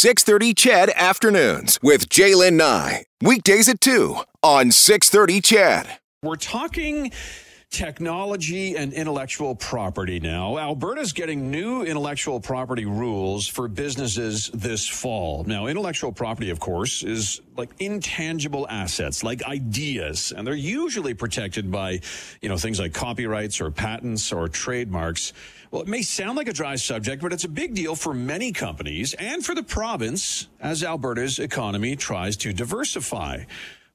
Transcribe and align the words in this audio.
630 0.00 0.54
CHED 0.54 0.90
Afternoons 0.96 1.78
with 1.82 2.08
Jaylen 2.08 2.54
Nye. 2.54 3.04
Weekdays 3.20 3.68
at 3.68 3.82
2 3.82 4.16
on 4.42 4.70
630 4.70 5.42
CHED. 5.42 5.98
We're 6.22 6.36
talking 6.36 7.12
technology 7.70 8.76
and 8.76 8.94
intellectual 8.94 9.54
property 9.54 10.18
now. 10.18 10.56
Alberta's 10.56 11.12
getting 11.12 11.50
new 11.50 11.82
intellectual 11.82 12.40
property 12.40 12.86
rules 12.86 13.46
for 13.46 13.68
businesses 13.68 14.50
this 14.54 14.88
fall. 14.88 15.44
Now, 15.44 15.66
intellectual 15.66 16.12
property, 16.12 16.48
of 16.48 16.60
course, 16.60 17.02
is 17.02 17.42
like 17.58 17.68
intangible 17.78 18.66
assets, 18.70 19.22
like 19.22 19.44
ideas, 19.44 20.32
and 20.34 20.46
they're 20.46 20.54
usually 20.54 21.12
protected 21.12 21.70
by, 21.70 22.00
you 22.40 22.48
know, 22.48 22.56
things 22.56 22.80
like 22.80 22.94
copyrights 22.94 23.60
or 23.60 23.70
patents 23.70 24.32
or 24.32 24.48
trademarks. 24.48 25.34
Well, 25.70 25.82
it 25.82 25.88
may 25.88 26.02
sound 26.02 26.36
like 26.36 26.48
a 26.48 26.52
dry 26.52 26.74
subject, 26.74 27.22
but 27.22 27.32
it's 27.32 27.44
a 27.44 27.48
big 27.48 27.74
deal 27.74 27.94
for 27.94 28.12
many 28.12 28.50
companies 28.50 29.14
and 29.14 29.44
for 29.44 29.54
the 29.54 29.62
province 29.62 30.48
as 30.58 30.82
Alberta's 30.82 31.38
economy 31.38 31.94
tries 31.94 32.36
to 32.38 32.52
diversify. 32.52 33.44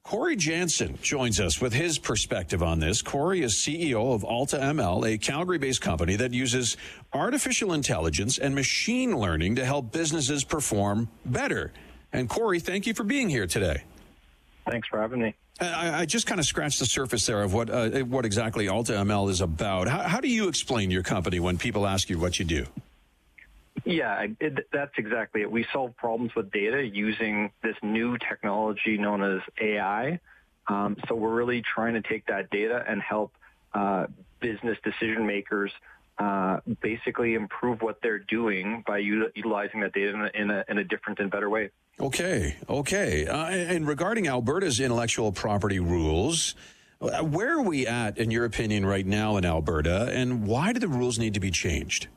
Cory 0.02 0.38
Janssen 0.38 0.98
joins 1.02 1.42
us 1.42 1.60
with 1.60 1.74
his 1.74 1.98
perspective 1.98 2.64
on 2.64 2.80
this. 2.80 3.02
Cory 3.02 3.42
is 3.42 3.56
CEO 3.56 4.14
of 4.14 4.22
AltaML, 4.22 5.06
a 5.06 5.18
Calgary 5.18 5.58
based 5.58 5.82
company 5.82 6.16
that 6.16 6.32
uses 6.32 6.78
artificial 7.12 7.74
intelligence 7.74 8.38
and 8.38 8.56
machine 8.56 9.18
learning 9.18 9.56
to 9.56 9.66
help 9.66 9.92
businesses 9.92 10.46
perform 10.46 11.10
better. 11.26 11.74
And 12.14 12.30
Cory, 12.30 12.62
thank 12.62 12.88
you 12.88 12.94
for 12.94 13.04
being 13.04 13.28
here 13.30 13.48
today. 13.48 13.84
Thanks 14.70 14.88
for 14.88 15.00
having 15.00 15.22
me. 15.22 15.36
I, 15.62 16.02
I 16.02 16.06
just 16.06 16.28
kind 16.28 16.40
of 16.40 16.46
scratched 16.46 16.80
the 16.80 16.86
surface 16.86 17.26
there 17.26 17.42
of 17.42 17.54
what 17.54 17.70
uh, 17.70 17.90
what 18.02 18.26
exactly 18.26 18.66
AltaML 18.66 19.30
is 19.30 19.42
about. 19.42 19.88
How, 19.88 20.02
how 20.04 20.20
do 20.20 20.28
you 20.28 20.48
explain 20.48 20.92
your 20.92 21.04
company 21.04 21.40
when 21.40 21.58
people 21.58 21.88
ask 21.88 22.10
you 22.10 22.20
what 22.20 22.40
you 22.40 22.46
do? 22.46 22.66
Yeah, 23.86 24.28
it, 24.40 24.68
that's 24.72 24.94
exactly 24.98 25.42
it. 25.42 25.52
We 25.52 25.66
solve 25.72 25.96
problems 25.96 26.34
with 26.36 26.52
data 26.52 26.84
using 26.84 27.52
this 27.62 27.76
new 27.84 28.18
technology 28.18 28.98
known 28.98 29.22
as 29.22 29.42
AI. 29.62 30.20
Um, 30.68 30.98
so 31.08 31.16
we're 31.16 31.34
really 31.34 31.62
trying 31.62 31.94
to 31.94 32.02
take 32.02 32.26
that 32.26 32.50
data 32.50 32.84
and 32.88 33.02
help 33.02 33.32
uh, 33.74 34.08
business 34.40 34.78
decision 34.84 35.28
makers 35.28 35.72
uh, 36.18 36.60
basically 36.82 37.34
improve 37.34 37.82
what 37.82 38.00
they're 38.02 38.20
doing 38.20 38.84
by 38.88 39.00
utilizing 39.00 39.82
that 39.82 39.94
data 39.94 40.10
in 40.10 40.22
a, 40.22 40.32
in 40.34 40.50
a, 40.52 40.66
in 40.70 40.78
a 40.78 40.84
different 40.84 41.20
and 41.20 41.30
better 41.30 41.50
way. 41.50 41.70
Okay, 42.00 42.58
okay. 42.70 43.26
Uh, 43.28 43.46
and 43.48 43.88
regarding 43.88 44.28
Alberta's 44.28 44.80
intellectual 44.80 45.32
property 45.32 45.80
rules, 45.80 46.56
uh, 47.02 47.24
where 47.24 47.58
are 47.58 47.62
we 47.62 47.88
at, 47.88 48.18
in 48.18 48.32
your 48.32 48.46
opinion, 48.46 48.86
right 48.86 49.06
now 49.06 49.38
in 49.38 49.46
Alberta, 49.46 50.10
and 50.12 50.46
why 50.46 50.74
do 50.74 50.80
the 50.80 50.88
rules 50.88 51.20
need 51.20 51.34
to 51.34 51.40
be 51.40 51.52
changed? 51.52 52.08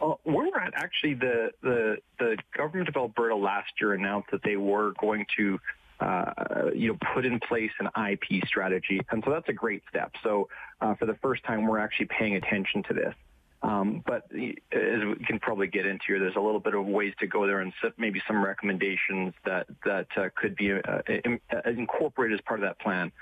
Uh, 0.00 0.14
where 0.24 0.50
we're 0.50 0.58
at, 0.58 0.74
actually, 0.74 1.14
the, 1.14 1.50
the 1.62 1.96
the 2.18 2.36
government 2.56 2.88
of 2.88 2.96
Alberta 2.96 3.36
last 3.36 3.70
year 3.80 3.94
announced 3.94 4.30
that 4.32 4.42
they 4.42 4.56
were 4.56 4.92
going 5.00 5.24
to, 5.36 5.58
uh, 6.02 6.70
you 6.74 6.88
know, 6.88 6.98
put 7.14 7.24
in 7.24 7.38
place 7.40 7.70
an 7.78 7.88
IP 8.10 8.44
strategy, 8.46 9.00
and 9.10 9.22
so 9.24 9.30
that's 9.30 9.48
a 9.48 9.52
great 9.52 9.82
step. 9.88 10.12
So, 10.22 10.48
uh, 10.80 10.94
for 10.96 11.06
the 11.06 11.14
first 11.22 11.44
time, 11.44 11.66
we're 11.66 11.78
actually 11.78 12.06
paying 12.06 12.36
attention 12.36 12.82
to 12.84 12.94
this. 12.94 13.14
Um, 13.62 14.02
but 14.04 14.24
as 14.32 15.00
we 15.04 15.24
can 15.24 15.38
probably 15.38 15.68
get 15.68 15.86
into 15.86 16.04
here, 16.08 16.18
there's 16.18 16.34
a 16.34 16.40
little 16.40 16.58
bit 16.58 16.74
of 16.74 16.84
ways 16.84 17.14
to 17.20 17.28
go 17.28 17.46
there, 17.46 17.60
and 17.60 17.72
maybe 17.96 18.20
some 18.26 18.44
recommendations 18.44 19.34
that 19.44 19.66
that 19.84 20.08
uh, 20.16 20.28
could 20.34 20.56
be 20.56 20.72
uh, 20.72 20.78
uh, 20.78 21.70
incorporated 21.70 22.38
as 22.38 22.44
part 22.44 22.58
of 22.58 22.64
that 22.64 22.80
plan. 22.80 23.12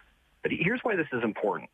But 0.42 0.52
here's 0.52 0.80
why 0.82 0.96
this 0.96 1.08
is 1.12 1.22
important 1.22 1.68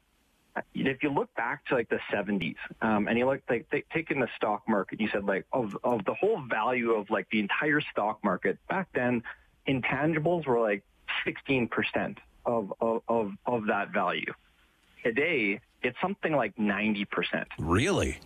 if 0.74 1.02
you 1.02 1.10
look 1.10 1.32
back 1.34 1.64
to 1.66 1.74
like 1.74 1.88
the 1.90 2.00
70s 2.10 2.56
um, 2.80 3.08
and 3.08 3.18
you 3.18 3.27
look 3.27 3.42
like 3.48 3.68
th- 3.70 3.84
taking 3.92 4.20
the 4.20 4.28
stock 4.36 4.62
market 4.66 4.98
you 4.98 5.08
said 5.12 5.24
like 5.24 5.44
of, 5.52 5.77
of 5.84 6.02
the 6.06 6.14
whole 6.14 6.40
value 6.48 6.92
of 6.92 7.10
like 7.10 7.28
the 7.30 7.38
entire 7.38 7.80
stock 7.92 8.18
market 8.24 8.58
back 8.68 8.88
then 8.94 9.22
intangibles 9.68 10.46
were 10.46 10.60
like 10.60 10.82
16% 11.27 12.16
of, 12.44 12.72
of, 12.80 13.02
of, 13.08 13.32
of 13.46 13.66
that 13.66 13.92
value 13.92 14.32
today 15.02 15.61
it's 15.83 15.96
something 16.01 16.33
like 16.33 16.56
90% 16.56 17.06
really 17.58 18.18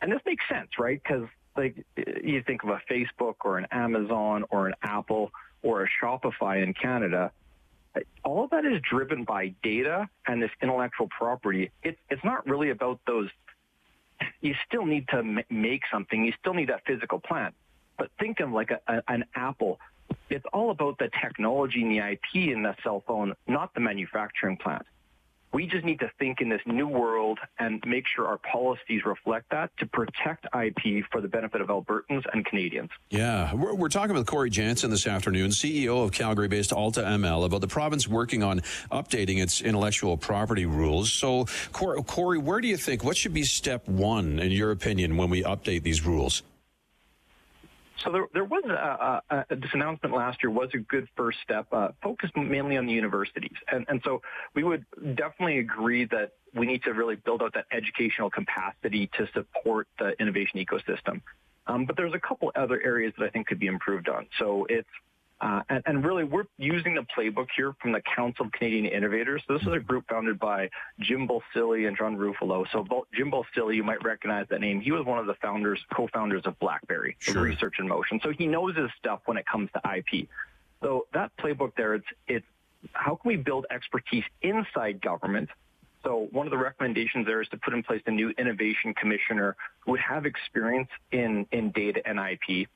and 0.00 0.10
this 0.10 0.20
makes 0.26 0.44
sense 0.48 0.68
right 0.78 1.00
because 1.02 1.28
like 1.56 1.84
you 1.96 2.42
think 2.42 2.62
of 2.64 2.70
a 2.70 2.80
facebook 2.90 3.34
or 3.44 3.58
an 3.58 3.66
amazon 3.70 4.44
or 4.50 4.66
an 4.66 4.74
apple 4.82 5.30
or 5.62 5.84
a 5.84 5.88
shopify 6.02 6.62
in 6.62 6.74
canada 6.74 7.30
all 8.24 8.44
of 8.44 8.50
that 8.50 8.64
is 8.64 8.80
driven 8.88 9.24
by 9.24 9.54
data 9.62 10.08
and 10.26 10.42
this 10.42 10.50
intellectual 10.62 11.08
property. 11.08 11.70
It, 11.82 11.98
it's 12.10 12.24
not 12.24 12.46
really 12.46 12.70
about 12.70 13.00
those. 13.06 13.28
You 14.40 14.54
still 14.66 14.84
need 14.84 15.08
to 15.08 15.18
m- 15.18 15.44
make 15.50 15.82
something. 15.92 16.24
You 16.24 16.32
still 16.40 16.54
need 16.54 16.68
that 16.68 16.82
physical 16.86 17.20
plant. 17.20 17.54
But 17.96 18.10
think 18.18 18.40
of 18.40 18.50
like 18.50 18.70
a, 18.70 18.80
a, 18.88 19.02
an 19.08 19.24
Apple. 19.34 19.78
It's 20.30 20.44
all 20.52 20.70
about 20.70 20.98
the 20.98 21.10
technology 21.22 21.82
and 21.82 21.90
the 21.90 21.98
IP 21.98 22.50
in 22.52 22.62
the 22.62 22.74
cell 22.82 23.02
phone, 23.06 23.34
not 23.46 23.72
the 23.74 23.80
manufacturing 23.80 24.56
plant. 24.56 24.84
We 25.54 25.68
just 25.68 25.84
need 25.84 26.00
to 26.00 26.10
think 26.18 26.40
in 26.40 26.48
this 26.48 26.60
new 26.66 26.88
world 26.88 27.38
and 27.60 27.80
make 27.86 28.06
sure 28.08 28.26
our 28.26 28.38
policies 28.38 29.02
reflect 29.06 29.50
that 29.52 29.70
to 29.78 29.86
protect 29.86 30.46
IP 30.46 31.04
for 31.12 31.20
the 31.20 31.28
benefit 31.28 31.60
of 31.60 31.68
Albertans 31.68 32.24
and 32.32 32.44
Canadians. 32.44 32.90
Yeah, 33.10 33.54
we're, 33.54 33.72
we're 33.72 33.88
talking 33.88 34.16
with 34.16 34.26
Cory 34.26 34.50
Janssen 34.50 34.90
this 34.90 35.06
afternoon, 35.06 35.50
CEO 35.50 36.02
of 36.02 36.10
Calgary 36.10 36.48
based 36.48 36.72
AltaML, 36.72 37.44
about 37.44 37.60
the 37.60 37.68
province 37.68 38.08
working 38.08 38.42
on 38.42 38.62
updating 38.90 39.40
its 39.40 39.60
intellectual 39.60 40.16
property 40.16 40.66
rules. 40.66 41.12
So, 41.12 41.46
Cory, 41.72 42.38
where 42.38 42.60
do 42.60 42.66
you 42.66 42.76
think, 42.76 43.04
what 43.04 43.16
should 43.16 43.32
be 43.32 43.44
step 43.44 43.86
one, 43.86 44.40
in 44.40 44.50
your 44.50 44.72
opinion, 44.72 45.16
when 45.16 45.30
we 45.30 45.44
update 45.44 45.84
these 45.84 46.04
rules? 46.04 46.42
So 48.02 48.10
there, 48.10 48.26
there 48.34 48.44
was 48.44 48.64
a, 48.64 49.22
a, 49.30 49.56
this 49.56 49.70
announcement 49.72 50.14
last 50.14 50.42
year 50.42 50.50
was 50.50 50.68
a 50.74 50.78
good 50.78 51.08
first 51.16 51.38
step, 51.42 51.66
uh, 51.72 51.88
focused 52.02 52.36
mainly 52.36 52.76
on 52.76 52.86
the 52.86 52.92
universities, 52.92 53.56
and 53.70 53.86
and 53.88 54.00
so 54.04 54.20
we 54.54 54.64
would 54.64 54.84
definitely 55.14 55.58
agree 55.58 56.04
that 56.06 56.32
we 56.54 56.66
need 56.66 56.82
to 56.84 56.92
really 56.92 57.16
build 57.16 57.42
out 57.42 57.54
that 57.54 57.66
educational 57.72 58.30
capacity 58.30 59.08
to 59.16 59.28
support 59.32 59.86
the 59.98 60.12
innovation 60.20 60.58
ecosystem. 60.58 61.22
Um, 61.66 61.86
but 61.86 61.96
there's 61.96 62.12
a 62.12 62.20
couple 62.20 62.52
other 62.56 62.80
areas 62.84 63.14
that 63.18 63.24
I 63.24 63.30
think 63.30 63.46
could 63.46 63.58
be 63.58 63.68
improved 63.68 64.08
on. 64.08 64.26
So 64.38 64.66
it's 64.68 64.88
uh, 65.40 65.62
and, 65.68 65.82
and, 65.86 66.04
really, 66.04 66.24
we're 66.24 66.44
using 66.58 66.94
the 66.94 67.04
playbook 67.16 67.48
here 67.56 67.74
from 67.82 67.92
the 67.92 68.00
Council 68.16 68.46
of 68.46 68.52
Canadian 68.52 68.86
Innovators. 68.86 69.42
So 69.46 69.54
this 69.54 69.62
is 69.62 69.72
a 69.72 69.80
group 69.80 70.04
founded 70.08 70.38
by 70.38 70.70
Jim 71.00 71.28
Balsillie 71.28 71.88
and 71.88 71.96
John 71.96 72.16
Ruffolo. 72.16 72.64
So 72.72 72.86
Jim 73.12 73.30
Balsillie, 73.30 73.74
you 73.74 73.82
might 73.82 74.02
recognize 74.04 74.46
that 74.50 74.60
name. 74.60 74.80
He 74.80 74.92
was 74.92 75.04
one 75.04 75.18
of 75.18 75.26
the 75.26 75.34
founders, 75.42 75.80
co-founders 75.92 76.42
of 76.44 76.58
BlackBerry, 76.60 77.16
sure. 77.18 77.42
Research 77.42 77.74
in 77.78 77.88
Motion. 77.88 78.20
So 78.22 78.30
he 78.30 78.46
knows 78.46 78.76
his 78.76 78.90
stuff 78.98 79.20
when 79.26 79.36
it 79.36 79.44
comes 79.46 79.70
to 79.74 79.96
IP. 79.96 80.28
So 80.82 81.06
that 81.12 81.32
playbook 81.36 81.72
there, 81.76 81.94
it's, 81.94 82.06
it's 82.28 82.46
how 82.92 83.16
can 83.16 83.28
we 83.28 83.36
build 83.36 83.66
expertise 83.70 84.24
inside 84.42 85.00
government 85.00 85.50
so 86.04 86.28
one 86.32 86.46
of 86.46 86.50
the 86.50 86.58
recommendations 86.58 87.26
there 87.26 87.40
is 87.40 87.48
to 87.48 87.56
put 87.56 87.72
in 87.72 87.82
place 87.82 88.02
a 88.06 88.10
new 88.10 88.30
innovation 88.36 88.94
commissioner 88.94 89.56
who 89.80 89.92
would 89.92 90.00
have 90.00 90.26
experience 90.26 90.90
in, 91.10 91.46
in 91.50 91.70
data 91.70 92.02
and 92.04 92.18
IP. 92.18 92.68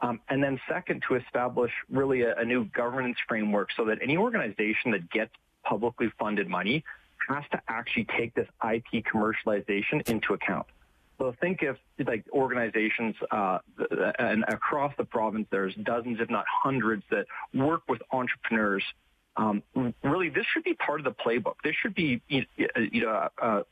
Um, 0.00 0.20
and 0.28 0.42
then 0.42 0.60
second, 0.68 1.04
to 1.08 1.14
establish 1.14 1.72
really 1.90 2.22
a, 2.22 2.36
a 2.36 2.44
new 2.44 2.66
governance 2.66 3.16
framework 3.26 3.70
so 3.76 3.86
that 3.86 3.98
any 4.02 4.16
organization 4.16 4.90
that 4.92 5.10
gets 5.10 5.32
publicly 5.64 6.12
funded 6.18 6.48
money 6.48 6.84
has 7.28 7.44
to 7.50 7.60
actually 7.68 8.06
take 8.16 8.34
this 8.34 8.46
IP 8.62 9.04
commercialization 9.04 10.08
into 10.08 10.34
account. 10.34 10.66
So 11.18 11.34
think 11.40 11.62
if 11.62 11.76
like 12.06 12.24
organizations 12.32 13.14
uh, 13.30 13.58
and 14.18 14.44
across 14.48 14.92
the 14.98 15.04
province, 15.04 15.46
there's 15.50 15.74
dozens, 15.76 16.20
if 16.20 16.28
not 16.28 16.44
hundreds, 16.62 17.04
that 17.10 17.26
work 17.54 17.82
with 17.88 18.02
entrepreneurs. 18.12 18.84
Um, 19.38 19.62
really, 20.02 20.28
this 20.28 20.44
should 20.52 20.64
be 20.64 20.74
part 20.74 21.00
of 21.00 21.04
the 21.04 21.12
playbook. 21.12 21.54
This 21.64 21.74
should 21.80 21.94
be 21.94 22.20
you 22.28 22.44
know 22.58 23.28
uh, 23.40 23.62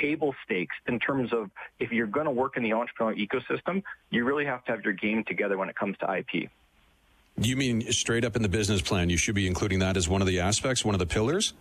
table 0.00 0.34
stakes 0.44 0.74
in 0.86 0.98
terms 0.98 1.32
of 1.32 1.50
if 1.78 1.92
you're 1.92 2.06
going 2.06 2.26
to 2.26 2.32
work 2.32 2.56
in 2.56 2.62
the 2.62 2.70
entrepreneurial 2.70 3.26
ecosystem, 3.26 3.82
you 4.10 4.24
really 4.24 4.44
have 4.44 4.64
to 4.66 4.72
have 4.72 4.84
your 4.84 4.92
game 4.92 5.24
together 5.24 5.56
when 5.56 5.68
it 5.68 5.76
comes 5.76 5.96
to 5.98 6.18
IP. 6.18 6.50
You 7.40 7.56
mean 7.56 7.92
straight 7.92 8.24
up 8.24 8.34
in 8.36 8.42
the 8.42 8.48
business 8.48 8.82
plan, 8.82 9.10
you 9.10 9.16
should 9.16 9.34
be 9.34 9.46
including 9.46 9.78
that 9.78 9.96
as 9.96 10.08
one 10.08 10.20
of 10.20 10.26
the 10.26 10.40
aspects, 10.40 10.84
one 10.84 10.94
of 10.94 10.98
the 10.98 11.06
pillars? 11.06 11.54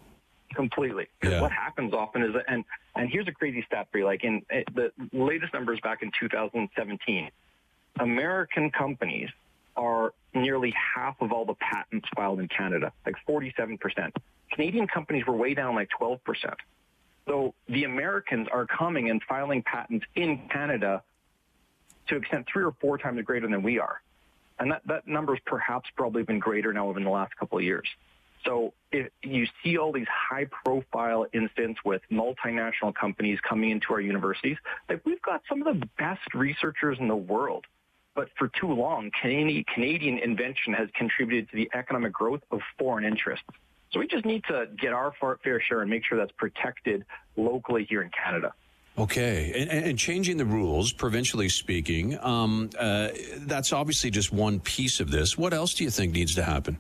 Completely. 0.56 1.08
Because 1.20 1.36
yeah. 1.36 1.42
what 1.42 1.52
happens 1.52 1.94
often 1.94 2.24
is, 2.24 2.34
that, 2.34 2.46
and 2.48 2.64
and 2.96 3.10
here's 3.10 3.28
a 3.28 3.32
crazy 3.32 3.64
stat 3.68 3.88
for 3.92 4.00
you. 4.00 4.06
Like 4.06 4.24
in 4.24 4.42
eh, 4.50 4.64
the 4.74 4.92
latest 5.12 5.54
numbers 5.54 5.80
back 5.84 6.02
in 6.02 6.12
2017, 6.20 7.30
American 8.00 8.72
companies 8.72 9.30
are 9.76 10.14
nearly 10.34 10.74
half 10.96 11.16
of 11.22 11.32
all 11.32 11.46
the 11.46 11.54
patents 11.56 12.08
filed 12.16 12.40
in 12.40 12.48
Canada, 12.48 12.92
like 13.06 13.16
47%. 13.28 13.78
Canadian 14.52 14.88
companies 14.88 15.26
were 15.28 15.36
way 15.36 15.54
down 15.54 15.76
like 15.76 15.90
12%. 16.00 16.20
So 17.28 17.54
the 17.68 17.84
Americans 17.84 18.48
are 18.52 18.66
coming 18.66 19.10
and 19.10 19.22
filing 19.22 19.62
patents 19.62 20.06
in 20.16 20.48
Canada 20.50 21.04
to 22.08 22.16
extent 22.16 22.48
three 22.52 22.64
or 22.64 22.74
four 22.80 22.98
times 22.98 23.22
greater 23.24 23.48
than 23.48 23.62
we 23.62 23.80
are. 23.80 24.02
And 24.60 24.72
that, 24.72 24.82
that 24.88 25.08
number's 25.08 25.40
perhaps 25.46 25.90
probably 25.96 26.24
been 26.24 26.40
greater 26.40 26.74
now 26.74 26.90
in 26.96 27.04
the 27.04 27.10
last 27.10 27.36
couple 27.36 27.58
of 27.58 27.64
years. 27.64 27.88
So 28.46 28.74
if 28.94 29.12
you 29.24 29.46
see 29.62 29.78
all 29.78 29.92
these 29.92 30.08
high 30.08 30.46
profile 30.46 31.26
incidents 31.34 31.82
with 31.84 32.02
multinational 32.10 32.96
companies 32.96 33.40
coming 33.42 33.72
into 33.72 33.92
our 33.92 34.00
universities, 34.00 34.58
like 34.88 35.02
we've 35.06 35.22
got 35.22 35.42
some 35.50 35.62
of 35.62 35.80
the 35.80 35.86
best 35.98 36.34
researchers 36.34 36.98
in 37.00 37.10
the 37.10 37.16
world. 37.16 37.66
but 38.18 38.30
for 38.36 38.48
too 38.48 38.74
long, 38.74 39.12
Canadian 39.22 40.18
invention 40.18 40.74
has 40.74 40.90
contributed 40.96 41.50
to 41.52 41.56
the 41.56 41.70
economic 41.76 42.12
growth 42.12 42.42
of 42.50 42.62
foreign 42.80 43.06
interests. 43.06 43.46
So 43.92 44.00
we 44.00 44.08
just 44.08 44.26
need 44.26 44.44
to 44.46 44.66
get 44.80 44.94
our 44.94 45.14
fair 45.20 45.62
share 45.62 45.82
and 45.82 45.90
make 45.90 46.04
sure 46.06 46.18
that's 46.18 46.32
protected 46.34 47.06
locally 47.36 47.86
here 47.90 48.02
in 48.02 48.10
Canada. 48.10 48.54
Okay, 48.98 49.54
and, 49.56 49.70
and, 49.70 50.00
changing 50.00 50.38
the 50.38 50.46
rules, 50.46 50.92
provincially 50.92 51.50
speaking, 51.50 52.18
um, 52.20 52.72
uh, 52.80 53.10
that's 53.42 53.72
obviously 53.72 54.10
just 54.10 54.34
one 54.34 54.60
piece 54.60 55.00
of 55.00 55.12
this. 55.12 55.38
What 55.38 55.54
else 55.54 55.76
do 55.76 55.84
you 55.84 55.92
think 55.92 56.14
needs 56.14 56.34
to 56.34 56.42
happen? 56.42 56.80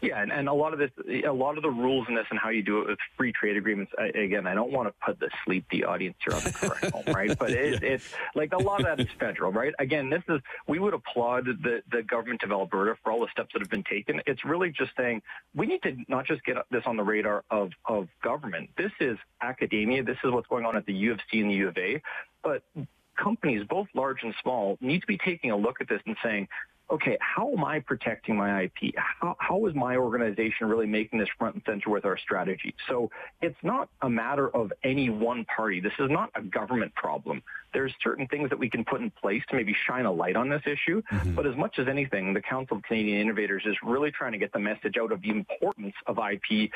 Yeah, 0.00 0.22
and, 0.22 0.30
and 0.30 0.48
a 0.48 0.52
lot 0.52 0.72
of 0.72 0.78
this, 0.78 0.90
a 1.24 1.32
lot 1.32 1.56
of 1.56 1.62
the 1.62 1.70
rules 1.70 2.06
in 2.08 2.14
this 2.14 2.26
and 2.30 2.38
how 2.38 2.50
you 2.50 2.62
do 2.62 2.80
it 2.82 2.88
with 2.88 2.98
free 3.16 3.32
trade 3.32 3.56
agreements. 3.56 3.90
I, 3.98 4.06
again, 4.18 4.46
I 4.46 4.54
don't 4.54 4.70
want 4.70 4.88
to 4.88 4.94
put 5.04 5.18
the 5.18 5.28
sleepy 5.44 5.84
audience 5.84 6.16
here 6.24 6.36
on 6.36 6.44
the 6.44 6.52
correct 6.52 6.94
home, 6.94 7.14
right? 7.14 7.36
But 7.36 7.50
it, 7.52 7.82
yeah. 7.82 7.88
it's 7.88 8.08
like 8.36 8.52
a 8.52 8.58
lot 8.58 8.80
of 8.80 8.86
that 8.86 9.00
is 9.00 9.08
federal, 9.18 9.50
right? 9.50 9.74
Again, 9.80 10.08
this 10.08 10.22
is 10.28 10.40
we 10.68 10.78
would 10.78 10.94
applaud 10.94 11.46
the 11.46 11.82
the 11.90 12.02
government 12.04 12.44
of 12.44 12.52
Alberta 12.52 12.96
for 13.02 13.10
all 13.10 13.20
the 13.20 13.28
steps 13.32 13.52
that 13.54 13.60
have 13.60 13.70
been 13.70 13.82
taken. 13.82 14.22
It's 14.26 14.44
really 14.44 14.70
just 14.70 14.92
saying 14.96 15.22
we 15.54 15.66
need 15.66 15.82
to 15.82 15.96
not 16.06 16.26
just 16.26 16.44
get 16.44 16.56
this 16.70 16.84
on 16.86 16.96
the 16.96 17.04
radar 17.04 17.44
of 17.50 17.72
of 17.84 18.08
government. 18.22 18.70
This 18.76 18.92
is 19.00 19.18
academia. 19.42 20.04
This 20.04 20.18
is 20.22 20.30
what's 20.30 20.46
going 20.46 20.64
on 20.64 20.76
at 20.76 20.86
the 20.86 20.94
U 20.94 21.12
of 21.12 21.18
C 21.30 21.40
and 21.40 21.50
the 21.50 21.54
U 21.54 21.68
of 21.68 21.78
A, 21.78 22.00
but 22.44 22.62
companies, 23.16 23.66
both 23.68 23.88
large 23.94 24.22
and 24.22 24.34
small, 24.42 24.78
need 24.80 25.00
to 25.00 25.06
be 25.06 25.18
taking 25.18 25.50
a 25.50 25.56
look 25.56 25.80
at 25.80 25.88
this 25.88 26.00
and 26.06 26.16
saying, 26.22 26.48
okay, 26.90 27.18
how 27.20 27.52
am 27.52 27.64
I 27.64 27.80
protecting 27.80 28.36
my 28.36 28.62
IP? 28.62 28.94
How, 28.96 29.36
how 29.38 29.66
is 29.66 29.74
my 29.74 29.96
organization 29.96 30.68
really 30.68 30.86
making 30.86 31.18
this 31.18 31.28
front 31.38 31.54
and 31.56 31.64
center 31.66 31.90
with 31.90 32.04
our 32.04 32.16
strategy? 32.16 32.74
So 32.88 33.10
it's 33.42 33.58
not 33.62 33.88
a 34.02 34.08
matter 34.08 34.48
of 34.48 34.72
any 34.82 35.10
one 35.10 35.44
party. 35.44 35.80
This 35.80 35.92
is 35.98 36.10
not 36.10 36.30
a 36.34 36.42
government 36.42 36.94
problem. 36.94 37.42
There's 37.74 37.92
certain 38.02 38.26
things 38.26 38.48
that 38.50 38.58
we 38.58 38.70
can 38.70 38.84
put 38.84 39.00
in 39.00 39.10
place 39.10 39.42
to 39.50 39.56
maybe 39.56 39.76
shine 39.86 40.06
a 40.06 40.12
light 40.12 40.36
on 40.36 40.48
this 40.48 40.62
issue. 40.64 41.02
Mm-hmm. 41.12 41.34
But 41.34 41.46
as 41.46 41.56
much 41.56 41.78
as 41.78 41.88
anything, 41.88 42.32
the 42.32 42.40
Council 42.40 42.78
of 42.78 42.82
Canadian 42.82 43.20
Innovators 43.20 43.62
is 43.66 43.76
really 43.84 44.10
trying 44.10 44.32
to 44.32 44.38
get 44.38 44.52
the 44.52 44.58
message 44.58 44.96
out 45.00 45.12
of 45.12 45.20
the 45.20 45.30
importance 45.30 45.94
of 46.06 46.18
IP 46.18 46.70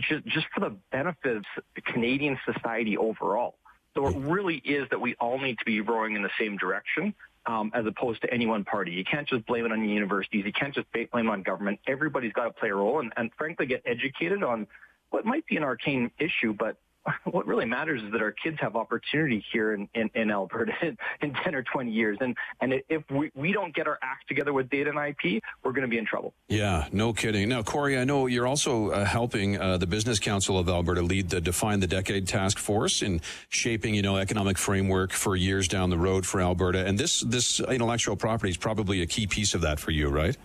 just, 0.00 0.24
just 0.26 0.46
for 0.54 0.60
the 0.60 0.74
benefits 0.90 1.46
of 1.56 1.84
Canadian 1.84 2.38
society 2.44 2.96
overall. 2.96 3.54
So 3.94 4.06
it 4.06 4.16
really 4.16 4.56
is 4.56 4.88
that 4.90 5.00
we 5.00 5.14
all 5.16 5.38
need 5.38 5.58
to 5.58 5.64
be 5.64 5.80
rowing 5.80 6.16
in 6.16 6.22
the 6.22 6.30
same 6.38 6.56
direction 6.56 7.14
um, 7.46 7.70
as 7.74 7.84
opposed 7.86 8.22
to 8.22 8.32
any 8.32 8.46
one 8.46 8.64
party. 8.64 8.92
You 8.92 9.04
can't 9.04 9.28
just 9.28 9.44
blame 9.46 9.66
it 9.66 9.72
on 9.72 9.80
the 9.80 9.88
universities. 9.88 10.44
You 10.46 10.52
can't 10.52 10.74
just 10.74 10.86
blame 10.92 11.08
it 11.12 11.26
on 11.30 11.42
government. 11.42 11.80
Everybody's 11.86 12.32
got 12.32 12.44
to 12.44 12.52
play 12.52 12.70
a 12.70 12.74
role 12.74 13.00
and, 13.00 13.12
and 13.16 13.30
frankly 13.36 13.66
get 13.66 13.82
educated 13.84 14.42
on 14.42 14.66
what 15.10 15.26
might 15.26 15.46
be 15.46 15.56
an 15.56 15.62
arcane 15.62 16.10
issue, 16.18 16.54
but 16.54 16.76
what 17.24 17.46
really 17.46 17.64
matters 17.64 18.02
is 18.02 18.12
that 18.12 18.22
our 18.22 18.32
kids 18.32 18.58
have 18.60 18.76
opportunity 18.76 19.44
here 19.52 19.74
in, 19.74 19.88
in, 19.94 20.10
in 20.14 20.30
Alberta 20.30 20.72
in, 20.82 20.96
in, 21.20 21.34
10 21.34 21.54
or 21.54 21.62
20 21.62 21.90
years. 21.90 22.18
And, 22.20 22.36
and 22.60 22.74
if 22.88 23.02
we, 23.10 23.30
we 23.34 23.52
don't 23.52 23.74
get 23.74 23.86
our 23.86 23.98
act 24.02 24.28
together 24.28 24.52
with 24.52 24.68
data 24.70 24.90
and 24.90 24.98
IP, 24.98 25.42
we're 25.64 25.72
going 25.72 25.82
to 25.82 25.88
be 25.88 25.98
in 25.98 26.06
trouble. 26.06 26.34
Yeah, 26.48 26.88
no 26.92 27.12
kidding. 27.12 27.48
Now, 27.48 27.62
Cory, 27.62 27.98
I 27.98 28.04
know 28.04 28.26
you're 28.26 28.46
also 28.46 28.90
uh, 28.90 29.04
helping 29.04 29.60
uh, 29.60 29.78
the 29.78 29.86
Business 29.86 30.18
Council 30.18 30.58
of 30.58 30.68
Alberta 30.68 31.02
lead 31.02 31.30
the 31.30 31.40
Define 31.40 31.80
the 31.80 31.86
Decade 31.86 32.28
task 32.28 32.58
force 32.58 33.02
in 33.02 33.20
shaping, 33.48 33.94
you 33.94 34.02
know, 34.02 34.16
economic 34.16 34.58
framework 34.58 35.12
for 35.12 35.36
years 35.36 35.68
down 35.68 35.90
the 35.90 35.98
road 35.98 36.26
for 36.26 36.40
Alberta. 36.40 36.84
And 36.86 36.98
this, 36.98 37.20
this 37.20 37.60
intellectual 37.60 38.16
property 38.16 38.50
is 38.50 38.56
probably 38.56 39.02
a 39.02 39.06
key 39.06 39.26
piece 39.26 39.54
of 39.54 39.62
that 39.62 39.80
for 39.80 39.90
you, 39.90 40.08
right? 40.08 40.36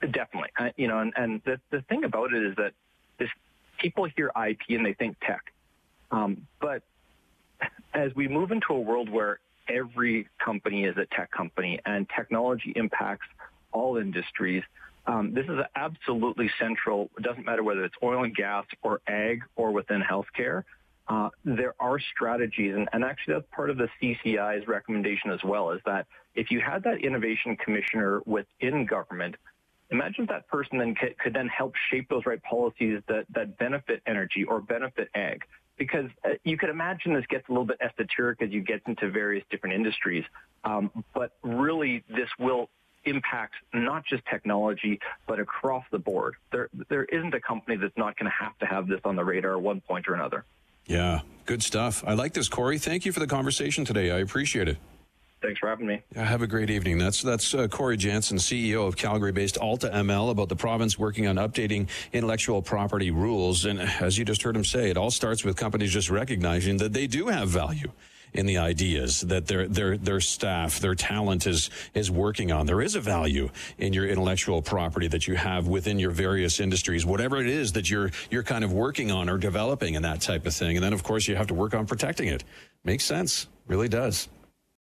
Definitely. 0.00 0.50
Uh, 0.58 0.70
you 0.76 0.88
know, 0.88 0.98
and, 1.00 1.12
and 1.16 1.42
the, 1.44 1.60
the 1.70 1.82
thing 1.82 2.04
about 2.04 2.32
it 2.32 2.42
is 2.42 2.56
that 2.56 2.72
people 3.84 4.08
hear 4.16 4.30
IP 4.48 4.60
and 4.70 4.84
they 4.84 4.94
think 4.94 5.16
tech. 5.20 5.52
Um, 6.10 6.46
but 6.60 6.82
as 7.92 8.14
we 8.16 8.26
move 8.28 8.50
into 8.50 8.72
a 8.72 8.80
world 8.80 9.10
where 9.10 9.40
every 9.68 10.26
company 10.42 10.84
is 10.84 10.96
a 10.96 11.06
tech 11.14 11.30
company 11.30 11.78
and 11.84 12.06
technology 12.16 12.72
impacts 12.76 13.26
all 13.72 13.98
industries, 13.98 14.62
um, 15.06 15.34
this 15.34 15.44
is 15.44 15.58
absolutely 15.76 16.50
central. 16.58 17.10
It 17.18 17.24
doesn't 17.24 17.44
matter 17.44 17.62
whether 17.62 17.84
it's 17.84 17.94
oil 18.02 18.24
and 18.24 18.34
gas 18.34 18.64
or 18.82 19.02
ag 19.06 19.42
or 19.54 19.70
within 19.70 20.02
healthcare. 20.02 20.64
Uh, 21.06 21.28
there 21.44 21.74
are 21.78 21.98
strategies, 22.14 22.74
and, 22.74 22.88
and, 22.94 23.04
actually 23.04 23.34
that's 23.34 23.46
part 23.54 23.68
of 23.68 23.76
the 23.76 23.88
CCI's 24.00 24.66
recommendation 24.66 25.30
as 25.30 25.40
well, 25.44 25.72
is 25.72 25.80
that 25.84 26.06
if 26.34 26.50
you 26.50 26.62
had 26.62 26.82
that 26.84 27.04
innovation 27.04 27.54
commissioner 27.62 28.22
within 28.24 28.86
government 28.86 29.34
Imagine 29.90 30.26
that 30.28 30.48
person 30.48 30.78
then 30.78 30.94
could, 30.94 31.18
could 31.18 31.34
then 31.34 31.48
help 31.48 31.74
shape 31.90 32.08
those 32.08 32.22
right 32.26 32.42
policies 32.42 33.00
that, 33.08 33.26
that 33.34 33.58
benefit 33.58 34.02
energy 34.06 34.44
or 34.44 34.60
benefit 34.60 35.08
ag. 35.14 35.42
Because 35.76 36.08
uh, 36.24 36.30
you 36.44 36.56
could 36.56 36.70
imagine 36.70 37.14
this 37.14 37.26
gets 37.28 37.48
a 37.48 37.52
little 37.52 37.66
bit 37.66 37.78
esoteric 37.80 38.40
as 38.42 38.50
you 38.50 38.62
get 38.62 38.80
into 38.86 39.10
various 39.10 39.44
different 39.50 39.74
industries. 39.74 40.24
Um, 40.64 40.90
but 41.12 41.32
really, 41.42 42.04
this 42.08 42.28
will 42.38 42.70
impact 43.04 43.54
not 43.72 44.04
just 44.06 44.22
technology, 44.30 44.98
but 45.26 45.38
across 45.38 45.84
the 45.90 45.98
board. 45.98 46.36
There, 46.52 46.70
there 46.88 47.04
isn't 47.04 47.34
a 47.34 47.40
company 47.40 47.76
that's 47.76 47.96
not 47.96 48.16
going 48.16 48.30
to 48.30 48.44
have 48.44 48.58
to 48.58 48.66
have 48.66 48.86
this 48.86 49.00
on 49.04 49.16
the 49.16 49.24
radar 49.24 49.56
at 49.56 49.62
one 49.62 49.80
point 49.80 50.08
or 50.08 50.14
another. 50.14 50.44
Yeah, 50.86 51.20
good 51.46 51.62
stuff. 51.62 52.04
I 52.06 52.14
like 52.14 52.34
this, 52.34 52.48
Cory. 52.48 52.78
Thank 52.78 53.04
you 53.04 53.12
for 53.12 53.20
the 53.20 53.26
conversation 53.26 53.84
today. 53.84 54.10
I 54.10 54.18
appreciate 54.18 54.68
it. 54.68 54.78
Thanks 55.44 55.60
for 55.60 55.68
having 55.68 55.86
me. 55.86 56.00
Have 56.16 56.40
a 56.40 56.46
great 56.46 56.70
evening. 56.70 56.96
That's 56.96 57.20
that's 57.20 57.54
uh, 57.54 57.68
Cory 57.68 57.98
Janssen, 57.98 58.38
CEO 58.38 58.88
of 58.88 58.96
Calgary-based 58.96 59.56
AltaML, 59.56 60.30
about 60.30 60.48
the 60.48 60.56
province 60.56 60.98
working 60.98 61.26
on 61.26 61.36
updating 61.36 61.86
intellectual 62.14 62.62
property 62.62 63.10
rules. 63.10 63.66
And 63.66 63.78
as 63.78 64.16
you 64.16 64.24
just 64.24 64.42
heard 64.42 64.56
him 64.56 64.64
say, 64.64 64.88
it 64.88 64.96
all 64.96 65.10
starts 65.10 65.44
with 65.44 65.56
companies 65.56 65.92
just 65.92 66.08
recognizing 66.08 66.78
that 66.78 66.94
they 66.94 67.06
do 67.06 67.26
have 67.26 67.50
value 67.50 67.92
in 68.32 68.46
the 68.46 68.56
ideas 68.56 69.20
that 69.20 69.46
their 69.46 69.68
their 69.68 69.98
their 69.98 70.18
staff, 70.18 70.78
their 70.78 70.94
talent 70.94 71.46
is 71.46 71.68
is 71.92 72.10
working 72.10 72.50
on. 72.50 72.64
There 72.64 72.80
is 72.80 72.94
a 72.94 73.00
value 73.00 73.50
in 73.76 73.92
your 73.92 74.06
intellectual 74.06 74.62
property 74.62 75.08
that 75.08 75.28
you 75.28 75.36
have 75.36 75.68
within 75.68 75.98
your 75.98 76.10
various 76.10 76.58
industries, 76.58 77.04
whatever 77.04 77.36
it 77.36 77.48
is 77.48 77.72
that 77.72 77.90
you're 77.90 78.12
you're 78.30 78.42
kind 78.42 78.64
of 78.64 78.72
working 78.72 79.10
on 79.10 79.28
or 79.28 79.36
developing 79.36 79.94
and 79.94 80.06
that 80.06 80.22
type 80.22 80.46
of 80.46 80.54
thing. 80.54 80.78
And 80.78 80.82
then 80.82 80.94
of 80.94 81.02
course 81.02 81.28
you 81.28 81.36
have 81.36 81.48
to 81.48 81.54
work 81.54 81.74
on 81.74 81.84
protecting 81.84 82.28
it. 82.28 82.44
Makes 82.82 83.04
sense. 83.04 83.46
Really 83.66 83.88
does. 83.88 84.28